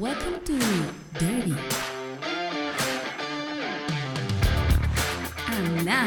[0.00, 0.58] Welcome to
[1.20, 1.54] Derby.
[5.46, 6.04] And now,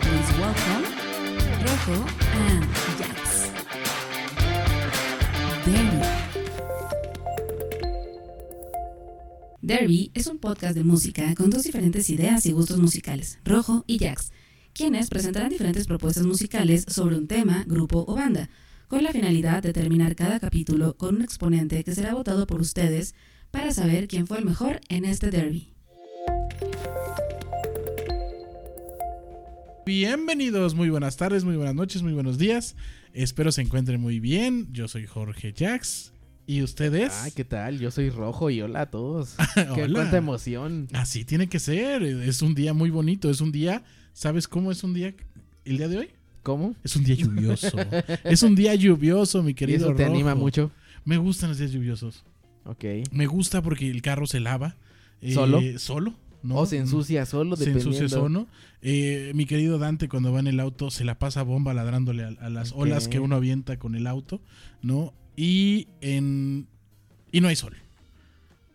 [0.00, 0.84] please welcome
[1.60, 2.64] Rojo and
[2.98, 3.50] Jax.
[5.66, 6.00] Derby.
[9.60, 13.98] Derby es un podcast de música con dos diferentes ideas y gustos musicales, Rojo y
[13.98, 14.32] Jax,
[14.72, 18.48] quienes presentarán diferentes propuestas musicales sobre un tema, grupo o banda
[18.88, 23.14] con la finalidad de terminar cada capítulo con un exponente que será votado por ustedes
[23.50, 25.72] para saber quién fue el mejor en este derby.
[29.84, 32.76] Bienvenidos, muy buenas tardes, muy buenas noches, muy buenos días.
[33.12, 34.68] Espero se encuentren muy bien.
[34.72, 36.12] Yo soy Jorge Jax.
[36.48, 37.12] ¿Y ustedes?
[37.12, 37.80] Ah, ¿qué tal?
[37.80, 39.34] Yo soy Rojo y hola a todos.
[39.54, 39.94] Qué Hola.
[39.94, 40.86] cuánta emoción.
[40.92, 42.04] Así tiene que ser.
[42.04, 43.30] Es un día muy bonito.
[43.30, 43.82] Es un día.
[44.12, 45.12] ¿Sabes cómo es un día
[45.64, 46.10] el día de hoy?
[46.46, 46.76] ¿Cómo?
[46.84, 47.76] Es un día lluvioso.
[48.22, 50.70] es un día lluvioso, mi ¿Y querido eso te anima mucho?
[51.04, 52.22] Me gustan los días lluviosos.
[52.64, 52.84] Ok.
[53.10, 54.76] Me gusta porque el carro se lava.
[55.22, 55.60] eh, ¿Solo?
[55.76, 56.14] Solo.
[56.44, 56.58] ¿no?
[56.58, 58.46] O se ensucia solo, se ensucia solo.
[58.80, 62.28] Eh, mi querido Dante cuando va en el auto se la pasa bomba ladrándole a,
[62.28, 64.40] a las olas que uno avienta con el auto,
[64.82, 65.14] ¿no?
[65.36, 66.68] Y en
[67.32, 67.74] y no hay sol.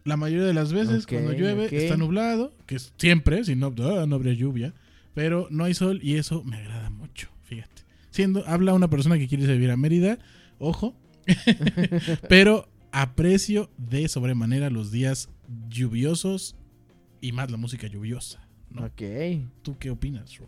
[0.04, 4.06] La mayoría de las veces cuando llueve está nublado, que es siempre, si no ah,
[4.06, 4.74] no habría lluvia,
[5.14, 7.01] pero no hay sol y eso me agrada mucho.
[8.12, 10.20] Siendo habla una persona que quiere vivir a Mérida,
[10.60, 10.96] ojo,
[12.30, 15.30] pero aprecio de sobremanera los días
[15.70, 16.56] lluviosos
[17.22, 18.48] y más la música lluviosa.
[18.70, 18.86] ¿no?
[18.86, 19.02] Ok.
[19.62, 20.48] ¿Tú qué opinas, Ro?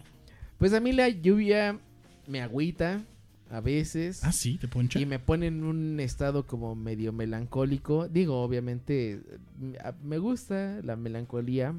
[0.57, 1.79] Pues a mí la lluvia
[2.27, 3.03] me agüita
[3.49, 4.23] a veces.
[4.23, 4.99] Ah, sí, te poncha.
[4.99, 8.07] Y me pone en un estado como medio melancólico.
[8.07, 9.21] Digo, obviamente,
[10.03, 11.75] me gusta la melancolía.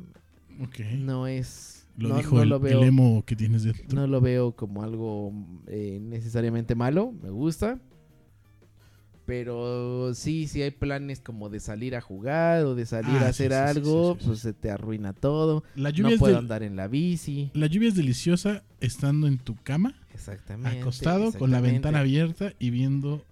[0.61, 0.81] Ok.
[0.99, 1.84] No es.
[1.97, 2.81] Lo no, dijo no el, lo veo.
[2.83, 3.87] el emo que tienes dentro.
[3.95, 5.33] No lo veo como algo
[5.69, 7.79] eh, necesariamente malo, me gusta.
[9.27, 13.29] Pero sí, sí hay planes como de salir a jugar o de salir Ah, a
[13.29, 15.65] hacer sí, sí, algo, pues se te arruina todo.
[15.77, 17.51] La lluvia, No puedo del- andar en la bici.
[17.55, 20.79] la lluvia es deliciosa estando en tu cama, Exactamente.
[20.81, 23.25] acostado, con la ventana abierta y viendo.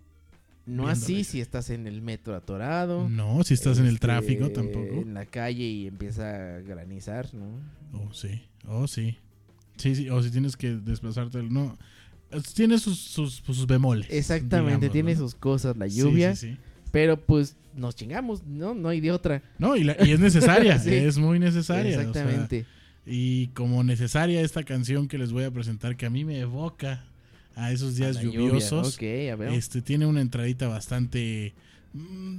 [0.64, 3.08] No así si estás en el metro atorado.
[3.08, 5.02] No, si estás en el este, tráfico tampoco.
[5.02, 7.60] En la calle y empieza a granizar, ¿no?
[7.92, 8.42] Oh, sí.
[8.66, 9.18] Oh, sí.
[9.76, 10.08] Sí, sí.
[10.10, 11.42] O si tienes que desplazarte.
[11.42, 11.76] No.
[12.54, 14.06] Tiene sus, sus, sus bemoles.
[14.08, 15.18] Exactamente, digamos, tiene ¿no?
[15.18, 16.34] sus cosas la lluvia.
[16.36, 16.56] sí, sí.
[16.92, 18.74] Pero pues nos chingamos, ¿no?
[18.74, 19.42] No hay de otra.
[19.58, 20.78] No, y, la- y es necesaria.
[20.82, 20.94] Sí.
[20.94, 21.90] Es muy necesaria.
[21.90, 22.66] o sea, Exactamente.
[23.04, 27.04] Y como necesaria esta canción que les voy a presentar, que a mí me evoca
[27.56, 28.38] a esos días A la lluvia.
[28.40, 28.88] lluviosos.
[29.52, 31.54] Este tiene una entradita bastante.
[31.92, 32.38] mm,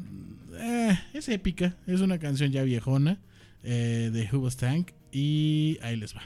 [0.60, 1.76] eh, es épica.
[1.88, 3.20] Es una canción ya viejona.
[3.66, 4.92] eh, de Hubos Tank.
[5.12, 6.22] Y ahí les va.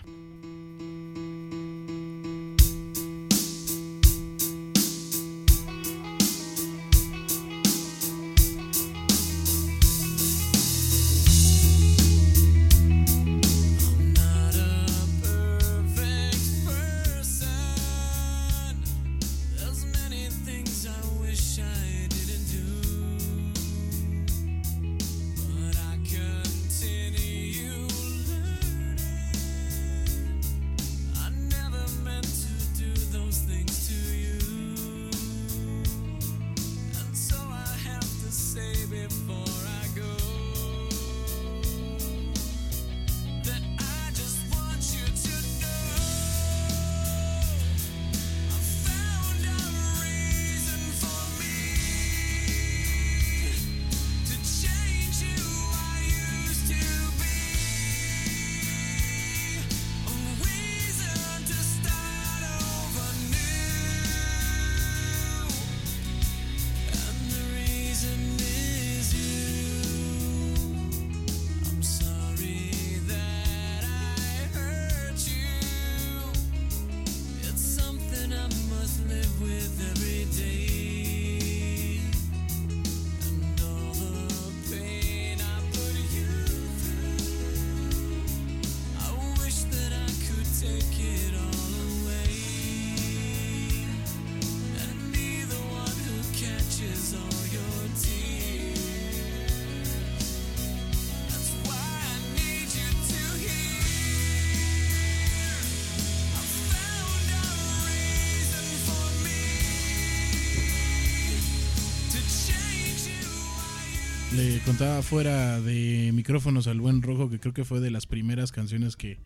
[114.38, 118.52] Le contaba fuera de micrófonos al buen rojo que creo que fue de las primeras
[118.52, 119.18] canciones que,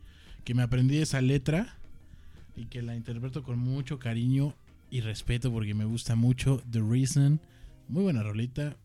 [0.46, 1.78] que me aprendí esa letra
[2.56, 4.56] y que la interpreto con mucho cariño
[4.90, 7.42] y respeto porque me gusta mucho The Reason.
[7.90, 8.78] Muy buena rolita.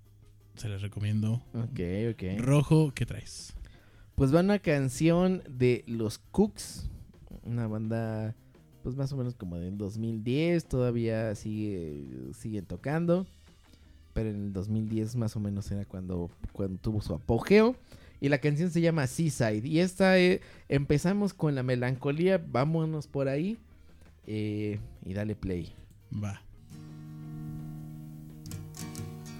[0.56, 1.44] Se les recomiendo.
[1.54, 1.78] Ok,
[2.10, 2.40] ok.
[2.40, 3.54] Rojo, ¿qué traes?
[4.16, 6.90] Pues va una canción de los Cooks,
[7.44, 8.34] una banda
[8.82, 13.28] pues más o menos como del 2010, todavía sigue siguen tocando,
[14.16, 17.76] pero en el 2010 más o menos era cuando cuando tuvo su apogeo
[18.18, 20.40] y la canción se llama Seaside y esta eh,
[20.70, 23.58] empezamos con la melancolía, vámonos por ahí
[24.26, 25.70] eh, y dale play.
[26.10, 26.40] Va.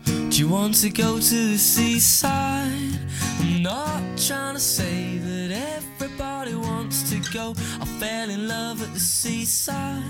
[0.05, 3.01] Do you want to go to the seaside?
[3.41, 7.55] I'm not trying to say that everybody wants to go.
[7.81, 10.05] I fell in love at the seaside.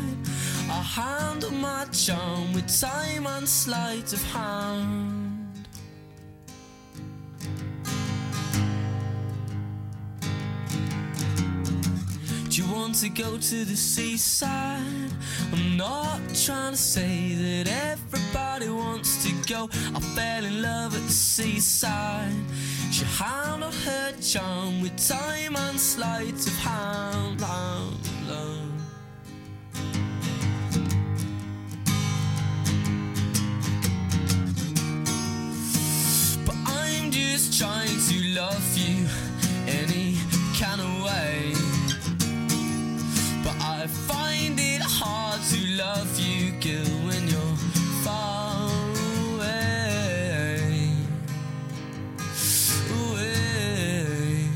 [0.69, 5.69] I handle my charm with time and sleight of hand.
[12.49, 15.13] Do you want to go to the seaside?
[15.53, 19.69] I'm not trying to say that everybody wants to go.
[19.95, 22.33] I fell in love at the seaside.
[22.91, 27.41] She handled her charm with time and sleight of hand.
[27.41, 28.66] Love, love.
[38.47, 39.07] Love you
[39.67, 40.17] any
[40.61, 41.53] kind of way.
[43.45, 47.59] But I find it hard to love you, girl, when you're
[48.05, 48.71] far
[49.35, 50.91] away.
[52.97, 54.49] Away.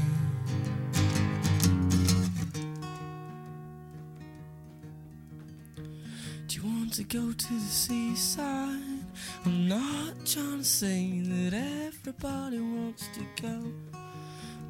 [6.46, 9.00] Do you want to go to the seaside?
[9.44, 13.72] I'm not trying to say that everybody wants to go.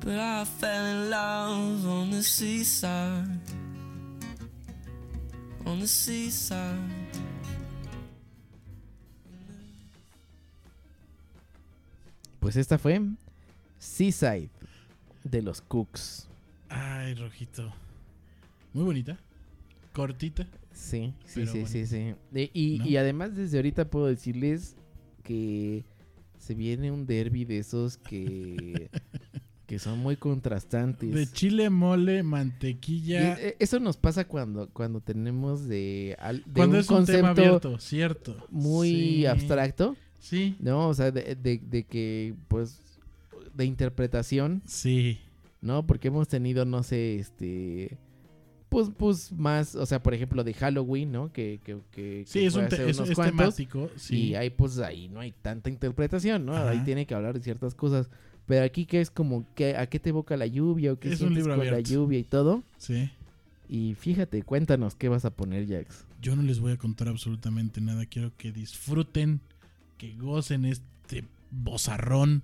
[0.01, 3.41] But I fell in love on the seaside.
[5.67, 7.11] On the seaside.
[12.41, 13.01] Pues esta fue
[13.79, 14.51] Seaside
[15.25, 16.27] de los Cooks.
[16.71, 17.73] Ay, rojito.
[18.73, 19.19] Muy bonita.
[19.93, 20.47] Cortita.
[20.73, 21.67] Sí, sí, sí, bueno.
[21.69, 22.15] sí, sí.
[22.55, 22.87] Y, ¿No?
[22.87, 24.77] y además desde ahorita puedo decirles
[25.23, 25.85] que
[26.41, 28.91] se viene un derby de esos que,
[29.67, 31.15] que son muy contrastantes.
[31.15, 33.35] De chile, mole, mantequilla.
[33.41, 36.17] eh, eso nos pasa cuando, cuando tenemos de,
[36.53, 38.37] Cuando un es un tema abierto, cierto.
[38.51, 39.27] muy Sí.
[39.27, 40.89] abstracto, Sí, ¿no?
[40.89, 42.81] O sea, de, de- de que, pues,
[43.55, 45.19] de interpretación, sí.
[45.63, 45.87] ¿no?
[45.87, 47.97] Porque hemos tenido, no sé, este...
[48.71, 51.33] Pues, pues más, o sea, por ejemplo, de Halloween, ¿no?
[51.33, 53.91] Que, que, que, Sí, que es, un te- es, es temático.
[53.97, 54.29] Sí.
[54.29, 56.57] Y ahí pues ahí no hay tanta interpretación, ¿no?
[56.57, 58.09] Ahí tiene que hablar de ciertas cosas.
[58.47, 61.21] Pero aquí que es como que a qué te evoca la lluvia o qué Es
[61.21, 61.91] un libro con la abierto.
[61.91, 62.63] lluvia y todo.
[62.79, 63.11] sí.
[63.73, 66.05] Y fíjate, cuéntanos qué vas a poner, Jax.
[66.21, 68.05] Yo no les voy a contar absolutamente nada.
[68.05, 69.41] Quiero que disfruten,
[69.97, 72.43] que gocen este bozarrón,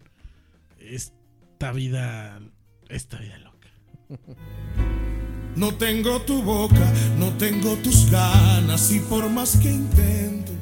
[0.79, 2.41] esta vida,
[2.89, 3.69] esta vida loca.
[5.57, 10.53] No tengo tu boca, no tengo tus ganas y por más que intento,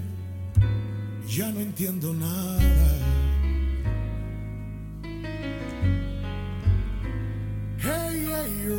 [1.28, 2.60] ya no entiendo nada.
[7.82, 8.70] Hey, hey.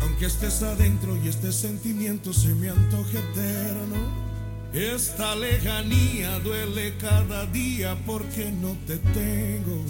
[0.00, 4.35] Aunque estés adentro y este sentimiento se me antoje eterno.
[4.76, 9.82] Esta lejanía duele cada día porque no te tengo.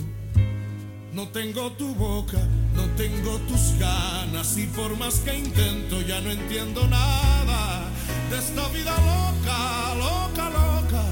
[1.13, 2.39] No tengo tu boca,
[2.73, 7.83] no tengo tus ganas y por más que intento ya no entiendo nada
[8.31, 11.05] de esta vida loca, loca, loca,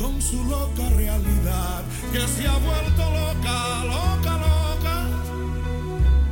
[0.00, 5.06] con su loca realidad que se ha vuelto loca, loca, loca.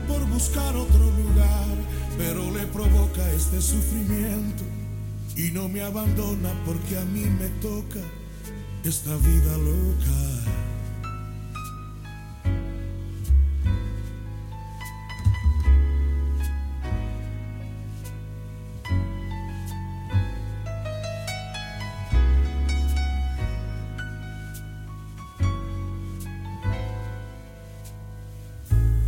[0.08, 1.76] Por buscar otro lugar,
[2.18, 4.69] pero le provoca este sufrimiento
[5.36, 8.00] y no me abandona porque a mí me toca
[8.84, 10.30] esta vida loca.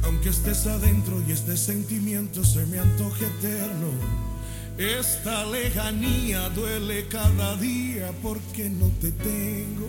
[0.04, 4.31] Aunque estés adentro y este sentimiento se me antoje eterno,
[4.78, 9.88] esta lejanía duele cada día porque no te tengo.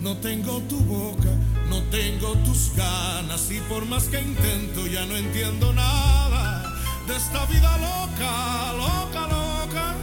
[0.00, 1.30] No tengo tu boca,
[1.70, 6.74] no tengo tus ganas y por más que intento ya no entiendo nada
[7.06, 9.94] de esta vida loca, loca, loca,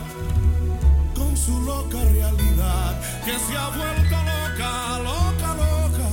[1.14, 6.10] con su loca realidad que se ha vuelto loca, loca, loca.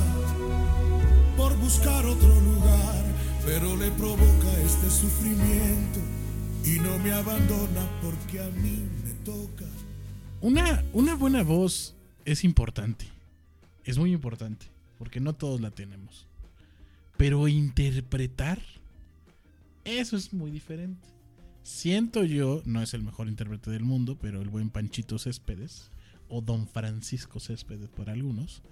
[1.37, 3.05] Por buscar otro lugar,
[3.47, 6.08] pero le provoca este sufrimiento
[6.65, 9.65] y no me abandona porque a mí me toca.
[10.41, 13.07] Una, una buena voz es importante.
[13.85, 14.67] Es muy importante.
[14.99, 16.27] Porque no todos la tenemos.
[17.17, 18.61] Pero interpretar,
[19.85, 21.09] eso es muy diferente.
[21.63, 25.91] Siento yo, no es el mejor intérprete del mundo, pero el buen Panchito Céspedes,
[26.29, 28.63] o Don Francisco Céspedes por algunos,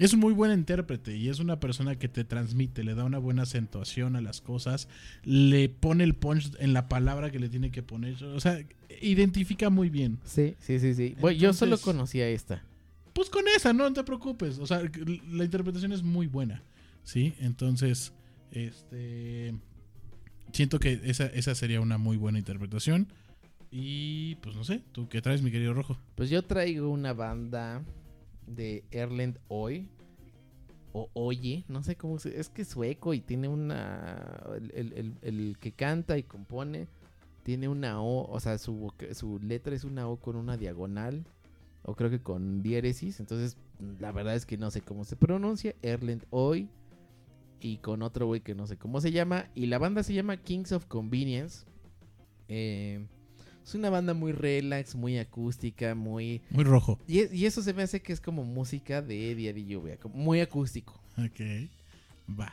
[0.00, 3.18] es un muy buen intérprete y es una persona que te transmite, le da una
[3.18, 4.88] buena acentuación a las cosas,
[5.24, 8.58] le pone el punch en la palabra que le tiene que poner, o sea,
[9.02, 10.18] identifica muy bien.
[10.24, 11.14] Sí, sí, sí, sí.
[11.20, 12.64] Bueno, yo solo conocía esta.
[13.12, 14.58] Pues con esa, no te preocupes.
[14.58, 14.80] O sea,
[15.30, 16.62] la interpretación es muy buena.
[17.04, 17.34] ¿Sí?
[17.40, 18.12] Entonces,
[18.52, 19.54] este.
[20.52, 23.12] Siento que esa, esa sería una muy buena interpretación.
[23.70, 25.98] Y pues no sé, ¿tú qué traes, mi querido Rojo?
[26.16, 27.82] Pues yo traigo una banda
[28.54, 29.88] de Erlend Hoy.
[30.92, 32.38] O Oye, no sé cómo se...
[32.38, 34.42] Es que es sueco y tiene una...
[34.74, 36.88] El, el- el- que canta y compone
[37.44, 41.24] tiene una O, o sea, su, su letra es una O con una diagonal.
[41.84, 43.20] O creo que con diéresis.
[43.20, 43.56] Entonces,
[44.00, 45.74] la verdad es que no sé cómo se pronuncia.
[45.82, 46.68] Erlend Hoy.
[47.60, 49.46] Y con otro güey que no sé cómo se llama.
[49.54, 51.66] Y la banda se llama Kings of Convenience.
[52.48, 53.06] Eh,
[53.64, 56.42] es una banda muy relax, muy acústica, muy...
[56.50, 56.98] Muy rojo.
[57.06, 59.98] Y, e- y eso se me hace que es como música de día de lluvia,
[60.12, 61.00] muy acústico.
[61.18, 61.40] Ok.
[62.38, 62.52] Va.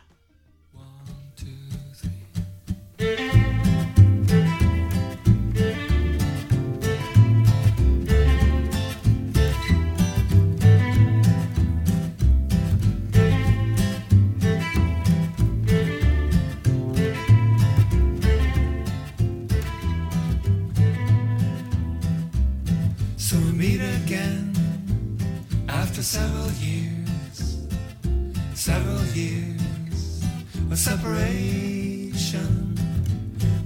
[30.87, 32.73] Separation,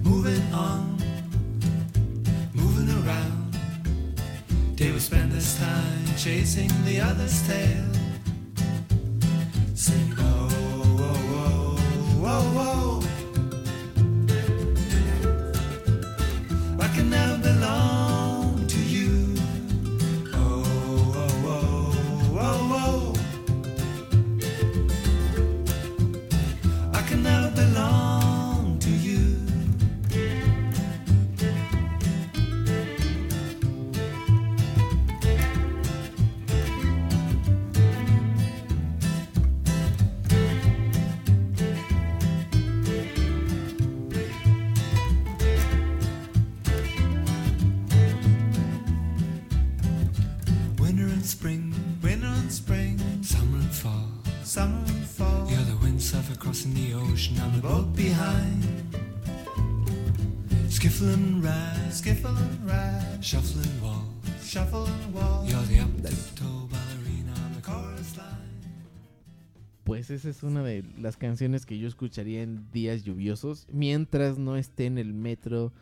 [0.02, 0.98] moving on,
[2.52, 3.56] moving around.
[4.76, 7.86] Day we spend this time chasing the other's tail.
[9.76, 10.50] Sing, whoa,
[10.98, 11.78] whoa, whoa,
[12.24, 12.91] whoa, whoa.
[61.02, 64.06] Skiffle ride, skiffle and ride, shuffling wall,
[64.44, 65.44] shuffle and wall.
[65.48, 65.90] You're the up
[66.36, 68.62] toe ballerina on the chorus line.
[69.84, 74.58] Pues esa es una de las canciones que yo escucharía en días lluviosos, mientras no
[74.58, 75.74] esté en el metro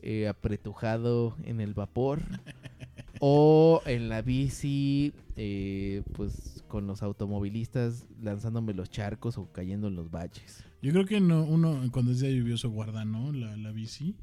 [0.00, 2.22] eh, apretujado en el vapor
[3.20, 9.96] o en la bici, eh, pues con los automovilistas lanzándome los charcos o cayendo en
[9.96, 10.64] los baches.
[10.80, 13.30] Yo creo que no, uno cuando es día lluvioso guarda, ¿no?
[13.30, 14.16] La, la bici.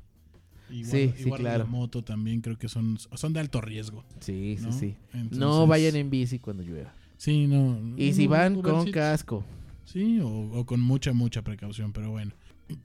[0.72, 1.66] Y Sí, y sí, claro.
[1.66, 4.04] La moto también creo que son, son de alto riesgo.
[4.20, 4.72] Sí, ¿no?
[4.72, 4.96] sí.
[5.14, 6.94] No Entonces- vayan en bici cuando llueva.
[7.18, 7.96] Sí, no.
[7.98, 9.44] Y si no, van con casco.
[9.86, 12.32] Sí, o, o con mucha, mucha precaución, pero bueno.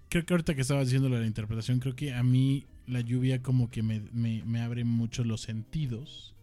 [0.08, 3.70] Creo que ahorita que estaba diciendo la interpretación, creo que a mí la lluvia como
[3.70, 6.34] que me, me, me abre mucho los sentidos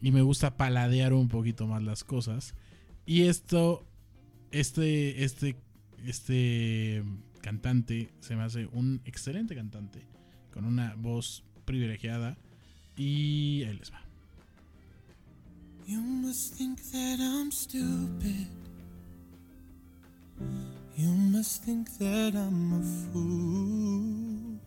[0.00, 2.54] y me gusta paladear un poquito más las cosas.
[3.06, 3.84] Y esto,
[4.52, 5.56] este, este,
[6.06, 7.02] este
[7.42, 10.06] cantante se me hace un excelente cantante
[10.52, 12.36] con una voz privilegiada
[12.96, 14.00] y ahí les va.
[15.86, 18.46] You must think that I'm stupid.
[20.96, 24.60] You must think that I'm a fool.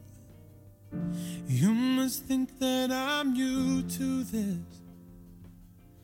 [1.47, 4.57] You must think that I'm new to this.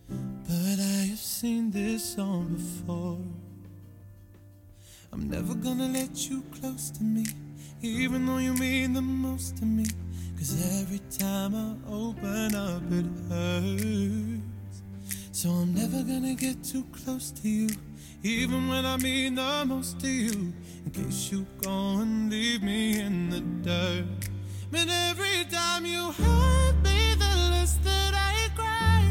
[0.08, 3.20] But I have seen this song before.
[5.12, 7.26] I'm never gonna let you close to me,
[7.82, 9.86] even though you mean the most to me.
[10.38, 14.82] Cause every time I open up, it hurts.
[15.32, 17.70] So I'm never gonna get too close to you,
[18.24, 20.54] even when I mean the most to you.
[20.86, 24.30] In case you go and leave me in the dirt.
[24.72, 29.04] But every time you hurt me, the less that I cry.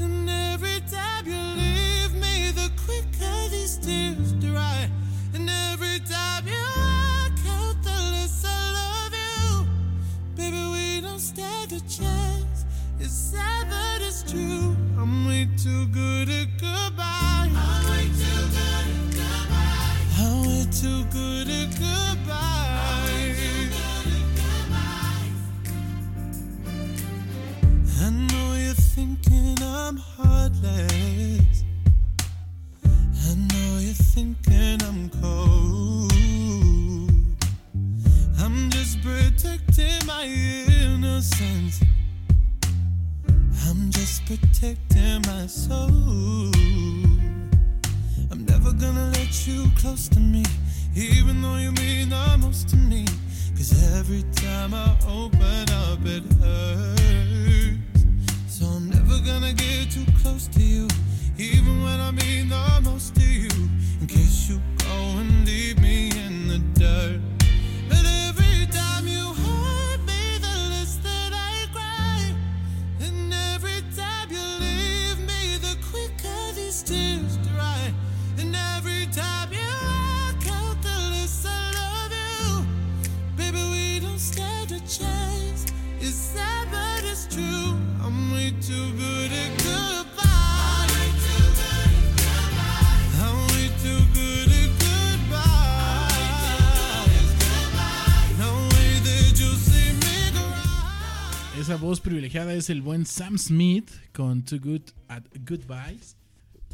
[0.00, 4.31] And every time you leave me, the quicker these tears
[11.98, 12.64] chance
[13.00, 14.74] is sad, but it's true.
[14.98, 17.50] I'm way too good at goodbye.
[17.52, 20.00] I'm way too good at goodbye.
[20.18, 22.62] I'm way too good at goodbye.
[28.00, 31.64] I know you're thinking I'm heartless.
[32.84, 36.12] I know you're thinking I'm cold.
[38.38, 41.81] I'm just protecting my innocence.
[44.32, 46.50] Protecting my soul.
[48.30, 50.42] I'm never gonna let you close to me,
[50.96, 53.04] even though you mean the most to me.
[53.54, 58.06] Cause every time I open up, it hurts.
[58.46, 60.88] So I'm never gonna get too close to you,
[61.36, 63.50] even when I mean the most to you.
[64.00, 67.31] In case you go and leave me in the dirt.
[101.62, 106.16] Esa voz privilegiada es el buen Sam Smith con Too Good at Goodbyes.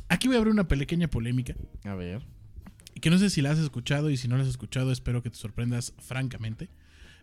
[0.09, 1.54] Aquí voy a abrir una pequeña polémica.
[1.85, 2.23] A ver.
[2.99, 5.28] que no sé si la has escuchado y si no la has escuchado espero que
[5.28, 6.71] te sorprendas francamente,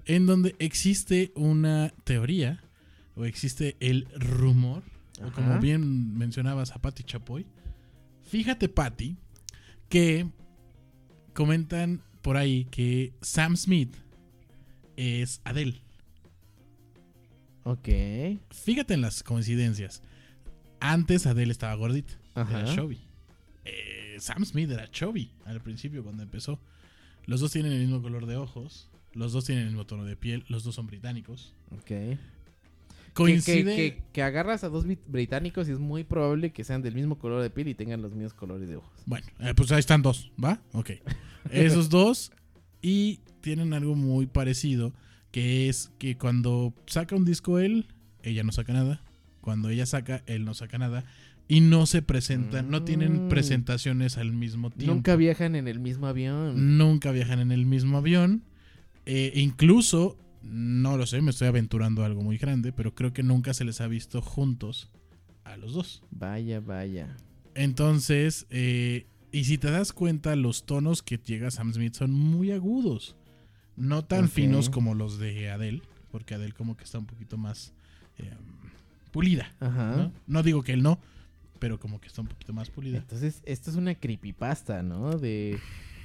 [0.05, 2.63] en donde existe una teoría
[3.15, 4.83] o existe el rumor,
[5.23, 7.47] o como bien mencionabas a Patty Chapoy.
[8.25, 9.17] Fíjate, Patty,
[9.89, 10.29] que
[11.33, 13.95] comentan por ahí que Sam Smith
[14.97, 15.84] es Adele.
[17.65, 17.89] Ok.
[18.51, 20.01] Fíjate en las coincidencias.
[20.79, 22.61] Antes Adele estaba gordita, Ajá.
[22.61, 22.99] era chubby.
[23.65, 26.59] Eh, Sam Smith era chubby al principio cuando empezó.
[27.25, 30.15] Los dos tienen el mismo color de ojos, los dos tienen el mismo tono de
[30.15, 31.55] piel, los dos son británicos.
[31.71, 32.17] Ok.
[33.13, 33.63] Coincide.
[33.75, 36.93] que- que- que agarras a dos brit- británicos y es muy probable que sean del
[36.93, 38.91] mismo color de piel y tengan los mismos colores de ojos.
[39.05, 40.61] Bueno, eh, pues ahí están dos, ¿va?
[40.73, 40.91] Ok.
[41.51, 42.31] Esos dos.
[42.81, 44.93] Y tienen algo muy parecido.
[45.35, 47.87] Que es que cuando saca un disco él,
[48.23, 49.03] ella no saca nada.
[49.41, 51.03] Cuando ella saca, él no saca nada.
[51.49, 53.29] Y no se presentan, no tienen Mm.
[53.29, 54.93] presentaciones al mismo tiempo.
[54.95, 56.77] Nunca viajan en el mismo avión.
[56.77, 58.43] Nunca viajan en el mismo avión.
[59.05, 63.21] Eh, incluso, no lo sé, me estoy aventurando a algo muy grande, pero creo que
[63.21, 64.89] nunca se les ha visto juntos
[65.43, 66.01] a los dos.
[66.11, 67.17] Vaya, vaya.
[67.55, 72.51] Entonces, eh, y si te das cuenta, los tonos que llega Sam Smith son muy
[72.51, 73.17] agudos.
[73.77, 77.73] No tan finos como los de Adele, porque Adele como que está un poquito más
[78.17, 78.31] eh,
[79.11, 79.51] pulida.
[79.59, 79.95] Ajá.
[79.95, 80.11] ¿no?
[80.27, 80.99] No digo que él no,
[81.59, 82.97] pero como que está un poquito más pulida.
[82.99, 85.17] Entonces, esto es una creepypasta, ¿no?
[85.17, 85.59] De,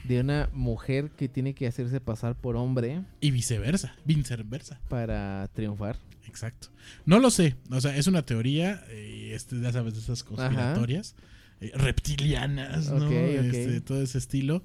[0.05, 4.81] de una mujer que tiene que hacerse pasar por hombre Y viceversa, viceversa.
[4.89, 5.97] para triunfar.
[6.27, 6.69] Exacto.
[7.07, 7.57] No lo sé.
[7.71, 11.15] O sea, es una teoría, eh, este, ya sabes, de esas conspiratorias,
[11.61, 12.97] eh, reptilianas, ¿no?
[13.07, 13.13] Ok, ok.
[13.13, 14.63] Este, todo ese estilo.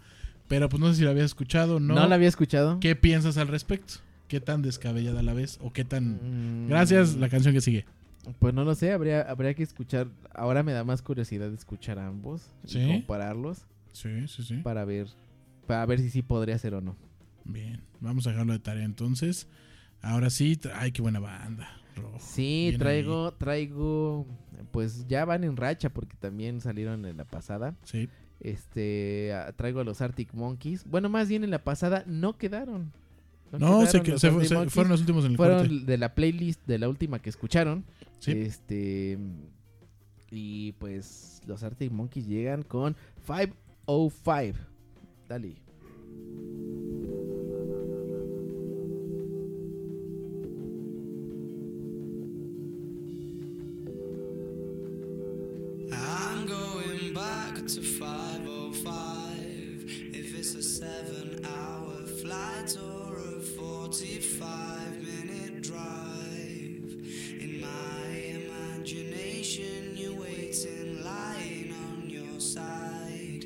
[0.48, 1.96] Pero pues no sé si lo habías escuchado, ¿no?
[1.96, 2.80] ¿No, la había escuchado?
[2.80, 3.96] ¿Qué piensas al respecto?
[4.28, 5.60] ¿Qué tan descabellada la ves?
[5.62, 6.66] ¿O qué tan...
[6.66, 7.86] Mm, Gracias, la canción que sigue.
[8.40, 10.08] Pues no lo sé, habría, habría que escuchar.
[10.34, 12.80] Ahora me da más curiosidad escuchar a ambos Sí.
[12.80, 14.56] y compararlos Sí, sí, sí.
[14.58, 15.08] para ver,
[15.68, 16.96] para ver si sí podría ser o no.
[17.44, 19.48] Bien, vamos a dejarlo de tarea entonces.
[20.02, 21.70] Ahora sí, ay, qué buena banda.
[21.96, 22.18] Rojo.
[22.20, 24.26] Sí, Bien traigo, traigo,
[24.72, 27.76] pues ya van en racha porque también salieron en la pasada.
[27.84, 30.86] Sí, Este, traigo a los Arctic Monkeys.
[30.86, 32.92] Bueno, más bien en la pasada no quedaron.
[33.52, 35.86] no, quedaron que- se, se- fueron los últimos en el Fueron corte.
[35.86, 37.86] de la playlist de la última que escucharon.
[38.20, 38.32] Sí.
[38.32, 39.18] Este.
[40.32, 42.96] Y pues los Arctic Monkeys llegan con
[43.26, 44.58] 505.
[45.30, 45.56] Dale.
[57.56, 59.86] Back to 505.
[60.14, 66.92] If it's a seven hour flight or a 45 minute drive.
[67.40, 68.08] In my
[68.42, 73.46] imagination, you're waiting, lying on your side.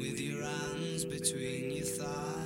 [0.00, 2.41] With your hands between your thighs.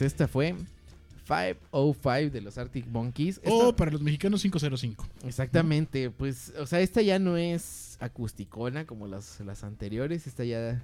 [0.00, 0.54] Pues esta fue
[1.26, 3.36] 505 de los Arctic Monkeys.
[3.42, 5.06] Esta- O para los mexicanos 505.
[5.26, 10.82] Exactamente, pues, o sea, esta ya no es acusticona como las, las anteriores, esta ya,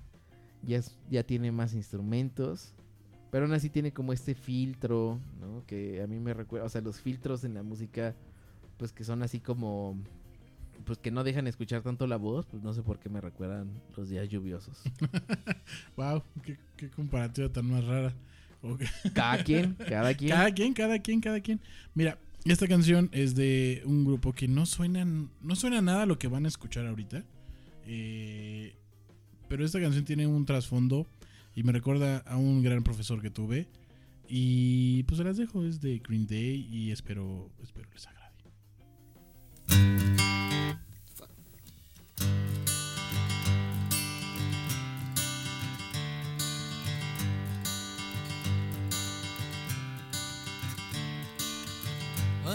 [0.63, 2.75] ya, es- ya tiene más instrumentos,
[3.31, 5.65] pero aún así tiene como este filtro, ¿no?
[5.67, 8.15] Que a mí me recuerda, o sea, los filtros en la música,
[8.77, 9.97] pues que son así como,
[10.85, 13.71] pues que no dejan escuchar tanto la voz, pues no sé por qué me recuerdan
[13.97, 14.83] los días lluviosos.
[15.97, 18.13] Wow, qué, qué comparativa tan más rara.
[19.15, 20.31] Cada quien, cada quien.
[20.31, 21.61] Cada quien, cada quien, cada quien.
[21.95, 26.19] Mira, esta canción es de un grupo que no suena, no suena nada a lo
[26.19, 27.25] que van a escuchar ahorita.
[27.87, 28.75] Eh,
[29.49, 31.07] pero esta canción tiene un trasfondo
[31.55, 33.69] y me recuerda a un gran profesor que tuve.
[34.29, 40.06] Y pues se las dejo, es de Green Day y espero, espero les agrade.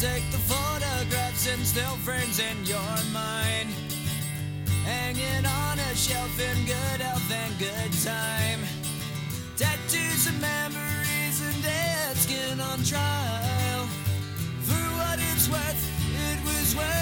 [0.00, 3.68] Take the photographs and still frames in your mind.
[4.82, 8.60] Hanging on a shelf in good health and good time.
[9.58, 13.84] Tattoos and memories and dead skin on trial.
[14.62, 15.82] For what it's worth,
[16.16, 16.99] it was worth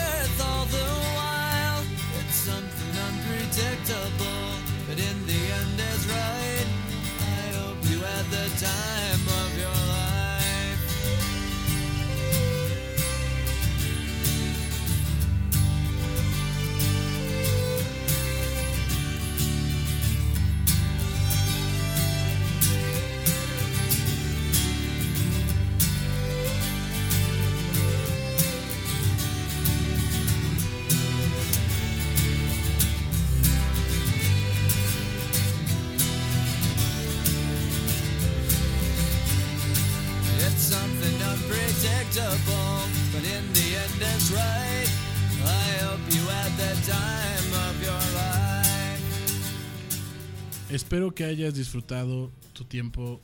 [50.71, 53.23] Espero que hayas disfrutado tu tiempo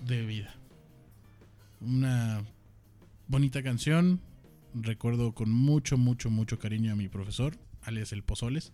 [0.00, 0.52] de vida.
[1.80, 2.42] Una
[3.28, 4.20] bonita canción.
[4.74, 8.72] Recuerdo con mucho, mucho, mucho cariño a mi profesor, alias el Pozoles.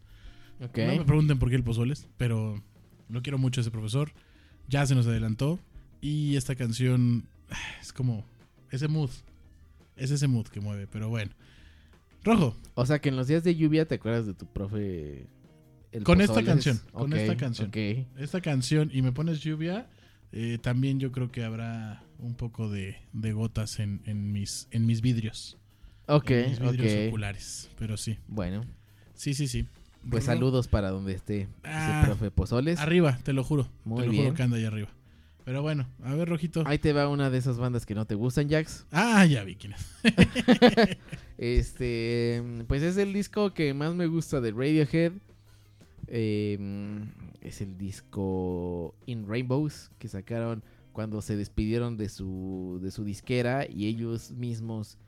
[0.61, 0.79] Ok.
[0.79, 2.63] No me pregunten por qué el Pozoles, pero
[3.11, 4.13] lo quiero mucho ese profesor.
[4.69, 5.59] Ya se nos adelantó.
[6.01, 8.25] Y esta canción ah, es como
[8.71, 9.11] ese mood.
[9.97, 11.33] Es ese mood que mueve, pero bueno.
[12.25, 15.27] Rojo, O sea que en los días de lluvia te acuerdas de tu profe.
[15.93, 17.71] El Con esta canción, con esta canción.
[18.19, 19.87] Esta canción y me pones lluvia,
[20.33, 24.87] eh, también yo creo que habrá un poco de, de gotas en, en mis, en
[24.87, 25.57] mis vidrios.
[26.07, 27.71] Ok, en mis vidrios oculares.
[27.79, 28.65] Pero sí, Bueno,
[29.15, 29.67] sí, sí, sí.
[30.11, 32.79] pues saludos para donde esté Ah, ese profe Pozoles.
[32.81, 33.69] Arriba, te lo juro.
[33.85, 34.25] Muy te lo bien.
[34.25, 34.89] juro que anda ahí arriba.
[35.45, 36.63] Pero bueno, a ver, Rojito.
[36.67, 38.85] Ahí te va una de esas bandas que no te gustan, Jax.
[38.93, 39.87] Ah, ya vi quién es.
[41.39, 45.13] Este, pues es el disco que más me gusta de Radiohead.
[46.11, 46.59] Eh,
[47.41, 53.67] es el disco In Rainbows que sacaron cuando se despidieron de su, de su disquera
[53.69, 54.99] y ellos mismos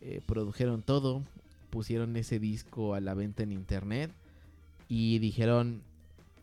[0.00, 1.22] eh, produjeron todo.
[1.70, 4.10] Pusieron ese disco a la venta en internet
[4.88, 5.82] y dijeron,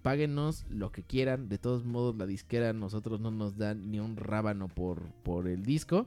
[0.04, 1.50] páguenos lo que quieran.
[1.50, 5.64] De todos modos, la disquera nosotros no nos dan ni un rábano por, por el
[5.64, 6.06] disco.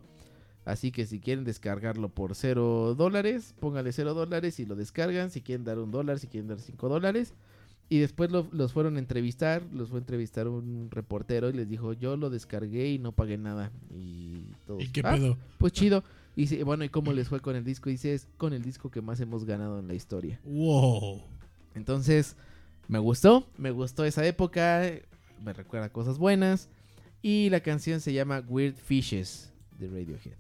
[0.65, 5.31] Así que si quieren descargarlo por 0 dólares, póngale 0 dólares y lo descargan.
[5.31, 7.35] Si quieren dar un dólar, si quieren dar 5 dólares.
[7.89, 11.69] Y después lo- los fueron a entrevistar, los fue a entrevistar un reportero y les
[11.69, 13.71] dijo, yo lo descargué y no pagué nada.
[13.95, 15.39] Y todos, ¿Y qué "Ah, pedo?
[15.59, 16.03] Pues chido.
[16.35, 17.89] Y bueno, ¿y cómo les fue con el disco?
[17.89, 20.41] Dice, es con el disco que más hemos ganado en la historia.
[20.45, 21.23] Wow.
[21.75, 22.37] Entonces,
[22.89, 24.83] me gustó, me gustó esa época,
[25.45, 26.69] me recuerda cosas buenas.
[27.23, 30.37] Y la canción se llama Weird Fishes de Radiohead.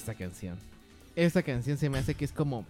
[0.00, 0.56] Esta canción.
[1.16, 2.64] Esta canción se me hace que es como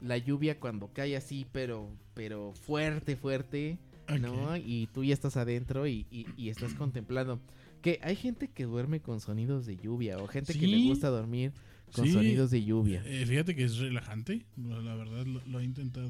[0.00, 3.78] la lluvia cuando cae así, pero, pero fuerte, fuerte,
[4.20, 4.56] ¿no?
[4.56, 7.40] Y tú ya estás adentro y, y- y estás contemplando.
[7.82, 11.52] Que hay gente que duerme con sonidos de lluvia o gente que le gusta dormir
[11.92, 12.12] con Sí.
[12.12, 13.02] sonidos de lluvia.
[13.06, 14.42] Eh, fíjate que es relajante.
[14.56, 16.08] La la verdad lo, lo he intentado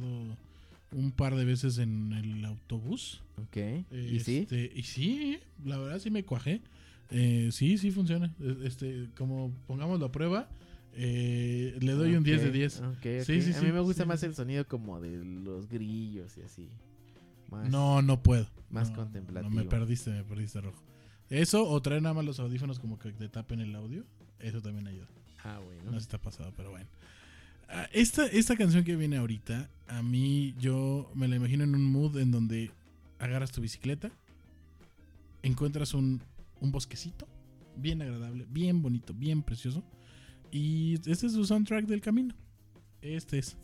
[0.93, 3.23] un par de veces en el autobús.
[3.43, 3.57] Ok.
[3.93, 4.39] ¿Y sí?
[4.39, 6.61] Este, Y sí, la verdad sí me cuajé.
[7.11, 8.33] Eh, sí, sí funciona.
[8.41, 10.49] Eh, Este, como pongámoslo a prueba,
[10.97, 12.81] eh, le doy un 10 de Ok, 10.
[12.81, 16.37] ok, Sí, sí, A mí sí, me gusta más el sonido como de los grillos
[16.39, 16.69] y así.
[17.51, 18.49] Más- No, no puedo.
[18.71, 19.51] más No, contemplativo.
[19.55, 20.83] No, me perdiste, me perdiste rojo.
[21.31, 24.05] Eso o traer nada más los audífonos como que te tapen el audio.
[24.41, 25.07] Eso también ayuda.
[25.45, 25.91] Ah, bueno.
[25.91, 26.87] No está pasado, pero bueno.
[27.69, 31.85] Ah, Esta, esta canción que viene ahorita, a mí yo me la imagino en un
[31.85, 32.71] mood en donde
[33.19, 34.11] agarras tu bicicleta,
[35.43, 36.21] encuentras un,
[36.61, 37.27] un bosquecito
[37.77, 39.83] bien agradable, bien bonito, bien precioso.
[40.51, 42.35] Y este es su soundtrack del camino.
[43.01, 43.57] Este es.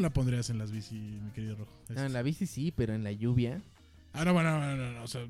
[0.00, 1.72] No la pondrías en las bici, mi querido rojo?
[1.88, 3.62] No, en la bici sí, pero en la lluvia.
[4.12, 5.26] Ah, no, bueno, no, no, no, o sea,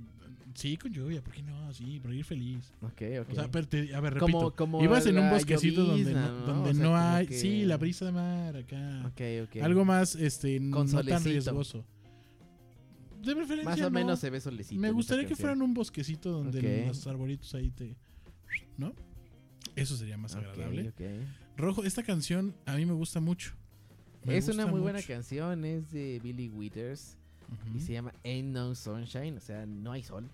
[0.54, 1.72] sí, con lluvia, ¿por qué no?
[1.72, 2.72] Sí, para ir feliz.
[2.80, 3.30] Ok, ok.
[3.30, 4.54] O sea, pero te- a ver, repito.
[4.56, 6.46] como ibas en un bosquecito donde llovizna, no, ¿no?
[6.46, 7.26] donde O sea, no hay.
[7.26, 9.02] que- Sí, la brisa de mar acá.
[9.06, 9.20] ok,
[9.56, 9.62] ok.
[9.62, 11.28] Algo más, este, Con no tan solecito.
[11.30, 11.85] riesgoso.
[13.22, 13.64] De preferencia.
[13.70, 13.90] Más o no.
[13.90, 14.74] menos se ve solecito.
[14.76, 15.42] en Me gustaría que canción.
[15.48, 17.96] fueran un bosquecito donde los arbolitos ahí te.
[18.78, 18.94] ¿No?
[19.76, 20.92] Eso sería más agradable.
[21.56, 23.52] Rojo, esta canción a mí me gusta mucho.
[24.24, 25.09] Me Es una muy buena mucho.
[25.09, 27.16] canción, es de Billy Withers
[27.48, 27.76] Ujú.
[27.78, 30.30] y se llama Ain't No Sunshine, o sea, no hay sol.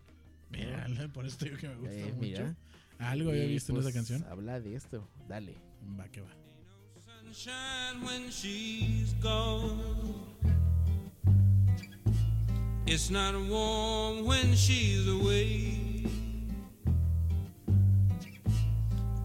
[0.50, 2.18] Mira, por eso te digo que me gusta Eh, mucho.
[2.20, 2.56] mira.
[2.98, 4.24] Algo había visto en pues, esa canción.
[4.30, 5.54] Habla de esto, dale.
[5.98, 6.28] Va que va.
[7.04, 10.14] sunshine when she's gone.
[12.86, 16.04] It's not warm when she's away.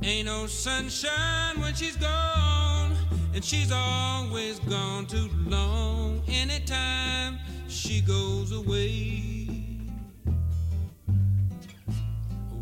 [0.03, 2.60] Ain't no sunshine when she's gone,
[3.33, 6.21] and she's always gone too long.
[6.27, 9.49] Anytime she goes away,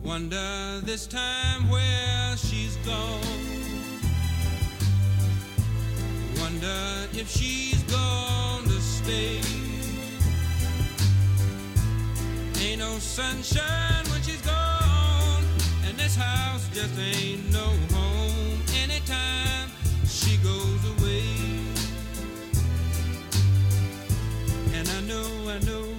[0.04, 3.22] wonder this time where she's gone.
[6.40, 9.42] Wonder if she's gonna stay.
[12.62, 15.44] Ain't no sunshine when she's gone,
[15.86, 18.62] and this house just ain't no home.
[18.84, 19.59] Anytime
[20.20, 21.24] she goes away,
[24.74, 25.99] and I know, I know,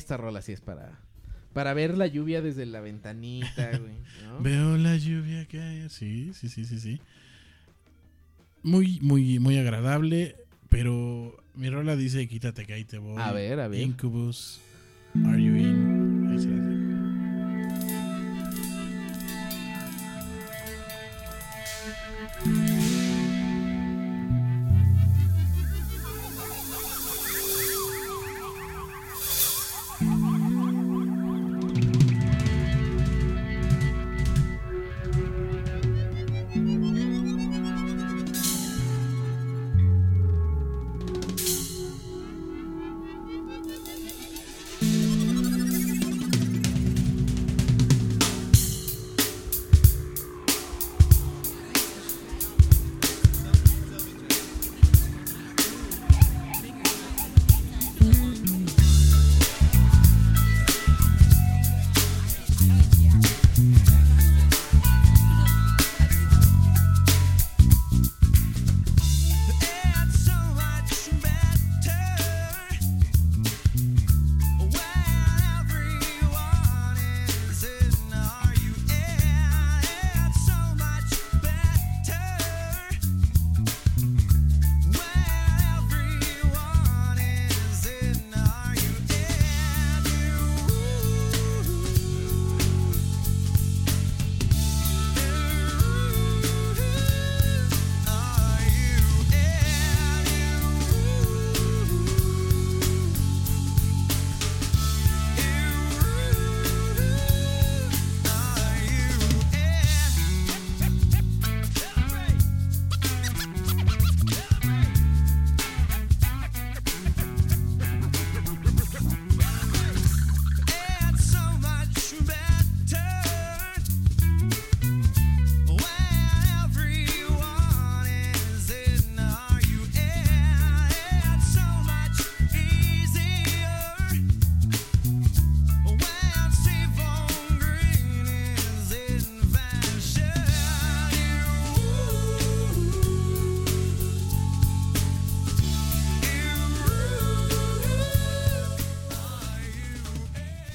[0.00, 0.98] Esta rola sí es para,
[1.52, 3.92] para ver la lluvia desde la ventanita, güey.
[4.24, 4.40] ¿no?
[4.40, 5.90] Veo la lluvia que hay.
[5.90, 7.00] Sí, sí, sí, sí, sí.
[8.62, 10.36] Muy, muy, muy agradable.
[10.70, 13.20] Pero mi rola dice quítate que ahí te voy.
[13.20, 13.78] A ver, a ver.
[13.82, 14.58] Incubus.
[15.26, 15.49] Are you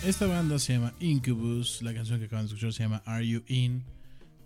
[0.06, 1.82] Esta banda se llama Incubus.
[1.82, 3.84] La canción que acaban de escuchar se llama Are You In?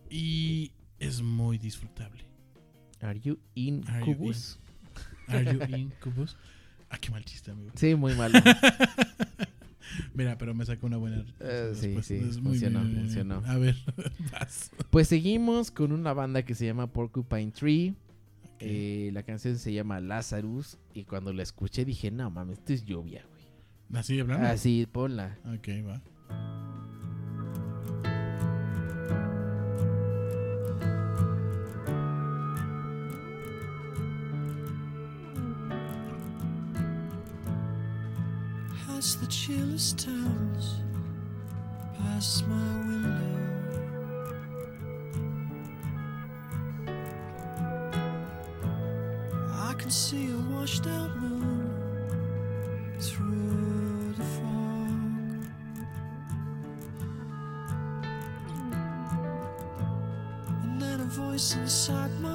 [0.10, 2.24] Y es muy disfrutable.
[3.02, 4.58] Are you in Are you Cubus?
[5.28, 6.38] Are You Incubus?
[6.90, 7.72] Ah, qué mal chiste, amigo.
[7.76, 8.40] Sí, muy malo.
[10.14, 11.26] Mira, pero me sacó una buena.
[11.42, 13.02] Eh, sí, sí, muy funcionó, bien.
[13.02, 13.44] funcionó.
[13.46, 13.76] A ver,
[14.32, 14.72] vas.
[14.90, 17.94] Pues seguimos con una banda que se llama Porcupine Tree.
[18.60, 20.78] Eh, la canción se llama Lazarus.
[20.94, 23.26] Y cuando la escuché dije, no mames, esto es lluvia.
[23.94, 24.46] ¿Así de plano?
[24.46, 25.38] Así, ponla.
[25.46, 26.02] Ok, va.
[38.98, 40.76] As the chillest towers
[41.98, 43.40] pass my window,
[49.54, 51.59] I can see a washed out moon
[61.40, 62.29] voice inside my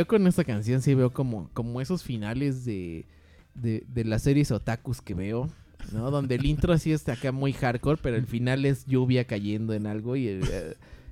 [0.00, 3.06] yo con esta canción sí veo como, como esos finales de,
[3.54, 5.48] de, de las series otakus que veo,
[5.92, 6.10] ¿no?
[6.10, 9.86] Donde el intro así está acá muy hardcore, pero el final es lluvia cayendo en
[9.86, 10.40] algo y eh,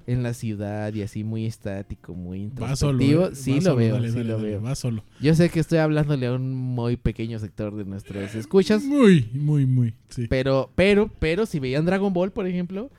[0.07, 3.03] en la ciudad y así muy estático, muy Va solo.
[3.03, 3.27] introspectivo.
[3.27, 4.63] eh, sí va lo solo, veo, dale, sí dale, lo dale, veo.
[4.63, 5.05] Va solo.
[5.21, 9.67] Yo sé que estoy hablándole a un muy pequeño sector de nuestros escuchas, Muy, muy,
[9.67, 9.95] muy.
[10.09, 10.27] Sí.
[10.29, 12.91] pero, pero, pero si veían Dragon Ball, por ejemplo,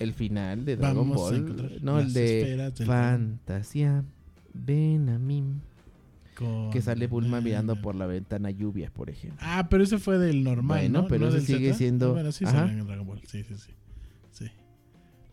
[0.00, 4.04] el final de Dragon Vamos Ball, no el de Fantasía,
[4.58, 5.44] ven a mí,
[6.34, 9.38] Con- que sale Bulma mirando por la ventana lluvia, por ejemplo.
[9.42, 11.08] Ah, pero ese fue del normal, Bueno, ¿no?
[11.08, 11.78] pero ¿No ese sigue Z?
[11.78, 12.70] siendo- Bueno, sí Ajá.
[12.70, 13.20] en Dragon Ball.
[13.26, 13.72] Sí, sí, sí.
[14.30, 14.46] Sí.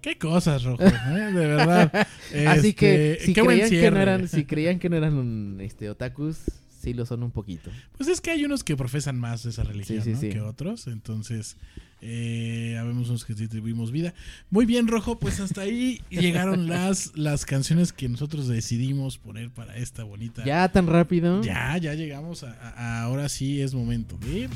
[0.01, 0.91] Qué cosas, Rojo, ¿eh?
[1.33, 1.91] De verdad.
[2.47, 5.89] Así que Este, si creían que no eran, si creían que no eran un, este
[5.89, 6.39] otakus,
[6.85, 7.69] sí lo son un poquito.
[7.97, 10.19] Pues es que hay unos que profesan más esa religión Sí, sí, ¿no?
[10.21, 10.29] sí.
[10.29, 10.87] que otros.
[10.87, 11.57] Entonces,
[12.01, 14.13] eh, habemos unos que tuvimos vida.
[14.49, 15.19] Muy bien, Rojo.
[15.19, 20.43] Pues hasta ahí llegaron las, las canciones que nosotros decidimos poner para esta bonita.
[20.45, 21.41] Ya tan rápido.
[21.43, 24.49] Ya, ya llegamos a, a- a- ahora sí es momento de.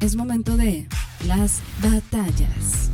[0.00, 0.86] Es momento de
[1.26, 2.90] las batallas.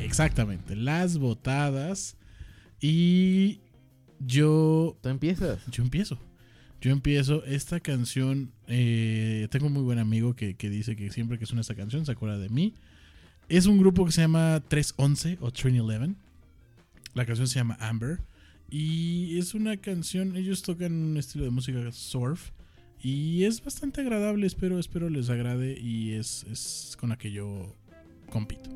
[0.00, 2.16] Exactamente, las botadas.
[2.80, 3.60] Y
[4.20, 5.58] yo Tú empiezas.
[5.70, 6.18] Yo empiezo.
[6.80, 7.44] Yo empiezo.
[7.44, 8.52] Esta canción.
[8.68, 12.06] eh, tengo un muy buen amigo que, que dice que siempre que suena esta canción
[12.06, 12.74] se acuerda de mí.
[13.48, 16.14] Es un grupo que se llama 311 o 311.
[17.14, 18.20] La canción se llama Amber.
[18.70, 20.36] Y es una canción.
[20.36, 22.50] Ellos tocan un estilo de música surf.
[23.02, 24.46] Y es bastante agradable.
[24.46, 25.78] Espero, espero les agrade.
[25.80, 27.74] Y es, es con la que yo
[28.30, 28.70] compito.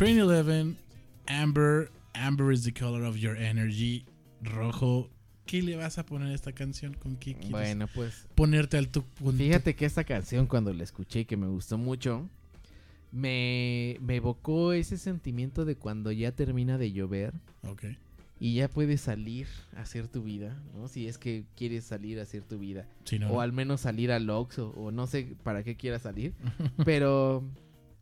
[0.00, 0.78] Train 11,
[1.28, 4.06] Amber, Amber is the color of your energy.
[4.42, 5.10] Rojo,
[5.44, 6.94] ¿qué le vas a poner a esta canción?
[6.94, 9.36] ¿Con qué quieres Bueno, pues ponerte al tu punto?
[9.36, 12.30] Fíjate que esta canción cuando la escuché que me gustó mucho,
[13.12, 17.34] me, me evocó ese sentimiento de cuando ya termina de llover
[17.68, 17.84] Ok.
[18.38, 20.88] y ya puedes salir a hacer tu vida, ¿no?
[20.88, 22.88] Si es que quieres salir a hacer tu vida.
[23.04, 23.40] Sí, no, O no.
[23.42, 26.32] al menos salir al Oxxo, o no sé para qué quieras salir.
[26.86, 27.44] pero,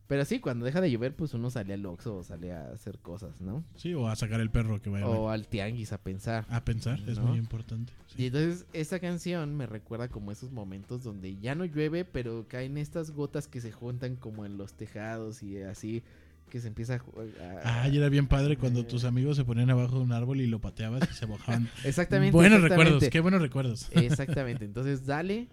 [0.08, 2.98] pero sí, cuando deja de llover, pues uno sale al Oxxo o sale a hacer
[2.98, 3.62] cosas, ¿no?
[3.76, 6.44] Sí, o a sacar el perro que vaya O al tianguis a pensar.
[6.48, 7.92] a pensar, es muy importante.
[8.08, 8.22] sí.
[8.22, 12.78] Y entonces esta canción me recuerda como esos momentos donde ya no llueve, pero caen
[12.78, 16.02] estas gotas que se juntan como en los tejados y así,
[16.50, 16.96] que se empieza a...
[16.96, 18.84] a- Ah, y era bien padre cuando Eh.
[18.84, 21.68] tus amigos se ponían abajo de un árbol y lo pateabas y se mojaban.
[21.84, 22.32] Exactamente.
[22.32, 22.84] buenos exactamente.
[22.92, 23.88] recuerdos, qué buenos recuerdos.
[23.92, 25.48] Exactamente, entonces dale.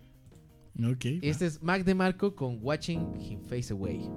[0.80, 1.06] Ok.
[1.06, 1.28] va.
[1.28, 4.10] Este es Mac DeMarco con Watching Him Face Away.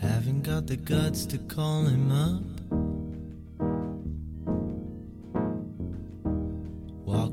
[0.00, 2.56] Haven't got the guts to call him up.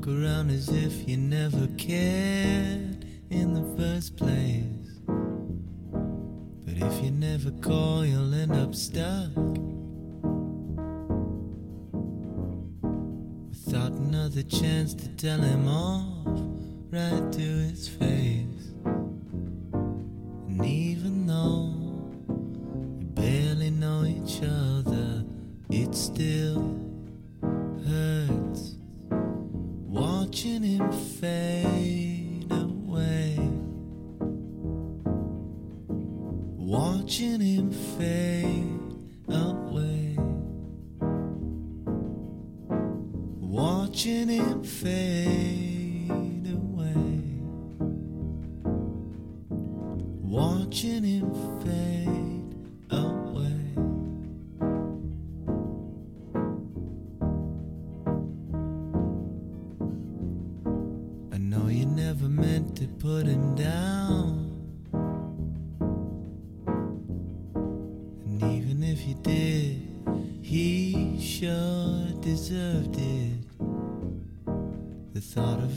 [0.04, 5.00] walk around as if you never cared in the first place.
[6.64, 9.53] But if you never call, you'll end up stuck.
[14.34, 16.26] Another chance to tell him off
[16.90, 18.53] right to his face.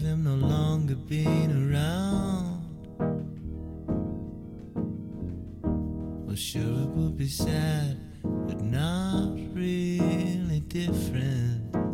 [0.07, 2.63] Him no longer being around.
[6.25, 11.86] Well, sure, it would be sad, but not really different.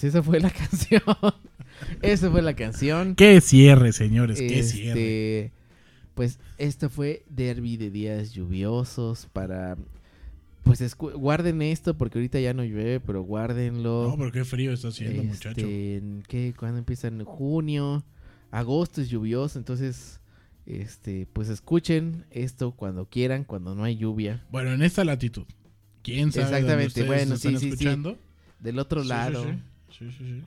[0.00, 1.02] Pues esa fue la canción.
[2.02, 3.14] esa fue la canción.
[3.14, 4.90] Qué cierre, señores, qué cierre.
[5.44, 5.52] Este,
[6.14, 9.76] pues esto fue Derby de días lluviosos para
[10.62, 14.08] pues escu- guarden esto porque ahorita ya no llueve, pero guárdenlo.
[14.08, 15.60] No, pero qué frío está haciendo, muchacho.
[15.60, 16.54] Este, ¿en qué?
[16.56, 17.08] ¿Cuándo empieza?
[17.08, 18.04] En junio.
[18.50, 20.20] Agosto es lluvioso, entonces
[20.66, 24.44] este pues escuchen esto cuando quieran, cuando no hay lluvia.
[24.50, 25.44] Bueno, en esta latitud.
[26.02, 27.68] ¿Quién sabe dónde Exactamente, ustedes bueno, sí, sí.
[27.68, 28.18] escuchando?
[28.58, 29.50] Del otro sí, lado, sí.
[29.50, 29.58] Sí,
[30.10, 30.42] sí, sí.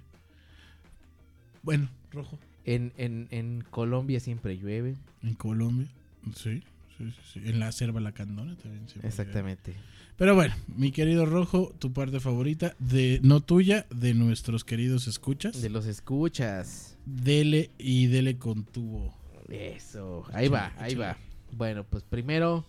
[1.62, 2.38] Bueno, rojo.
[2.66, 4.96] En, en, en Colombia siempre llueve.
[5.22, 5.88] En Colombia.
[6.36, 6.64] Sí,
[6.98, 7.42] sí, sí, sí.
[7.46, 8.88] En la selva la candona también.
[8.88, 9.72] siempre Exactamente.
[9.72, 9.88] llueve.
[10.18, 15.62] Pero bueno, mi querido rojo, tu parte favorita, de no tuya, de nuestros queridos escuchas.
[15.62, 16.98] De los escuchas.
[17.06, 19.14] Dele y dele con tubo.
[19.50, 21.18] Eso, ahí va, ahí va.
[21.52, 22.64] Bueno, pues primero,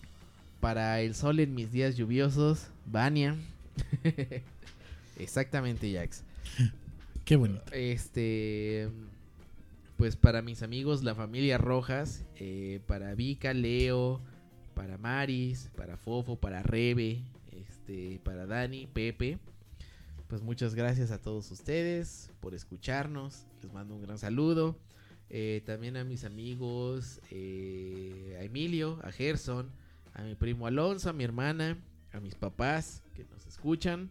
[0.60, 3.36] para el sol en mis días lluviosos, Vania.
[5.18, 6.24] Exactamente, Jax.
[7.24, 7.64] Qué bonito.
[7.72, 8.88] Este,
[9.96, 14.20] pues para mis amigos, la familia Rojas, eh, para Vika, Leo,
[14.74, 17.22] para Maris, para Fofo, para Rebe,
[17.52, 19.38] este, para Dani, Pepe.
[20.28, 23.46] Pues muchas gracias a todos ustedes por escucharnos.
[23.62, 24.76] Les mando un gran saludo.
[25.30, 29.70] Eh, también a mis amigos, eh, a Emilio, a Gerson,
[30.12, 31.78] a mi primo Alonso, a mi hermana,
[32.12, 34.10] a mis papás que nos escuchan.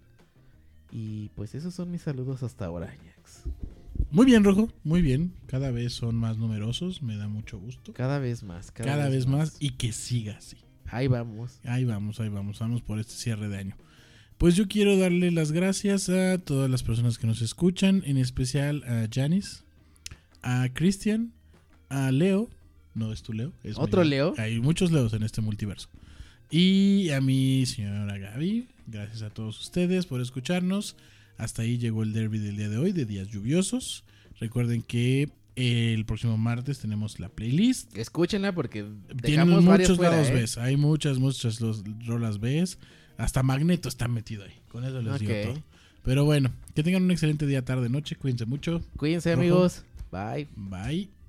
[0.96, 3.46] Y pues esos son mis saludos hasta ahora, Jax.
[4.12, 4.72] Muy bien, rojo.
[4.84, 5.34] Muy bien.
[5.48, 7.02] Cada vez son más numerosos.
[7.02, 7.94] Me da mucho gusto.
[7.94, 8.70] Cada vez más.
[8.70, 9.58] Cada, Cada, vez más.
[9.60, 10.58] Y que siga así.
[10.86, 11.60] Ahí vamos.
[11.64, 13.76] Ahí vamos, ahí vamos, vamos por este cierre de año.
[14.38, 18.84] Pues yo quiero darle las gracias a todas las personas que nos escuchan, en especial
[18.84, 19.64] a Janice,
[20.44, 21.34] a Christian,
[21.90, 22.52] a Leo,
[22.94, 24.36] no es tu Leo, es mi ¿Otro Leo?
[24.38, 25.90] Hay muchos Leos en este multiverso.
[26.52, 30.96] Y a mi señora Gaby, gracias a todos ustedes por escucharnos.
[31.38, 34.04] Hasta ahí llegó el derby del día de hoy, de días lluviosos.
[34.40, 37.96] Recuerden que el próximo martes tenemos la playlist.
[37.98, 40.42] Escúchenla porque Tienen dejamos varias muchos fuera, lados ¿eh?
[40.42, 40.58] Bs.
[40.58, 42.78] Hay muchas, muchas los, rolas Bs.
[43.18, 44.54] Hasta Magneto está metido ahí.
[44.70, 45.64] Con eso les digo todo.
[46.04, 48.16] Pero bueno, que tengan un excelente día, tarde, noche.
[48.16, 48.84] Cuídense mucho.
[48.98, 49.42] Cuídense, Rojo.
[49.42, 49.84] amigos.
[50.12, 50.48] Bye.
[50.56, 51.14] Bye.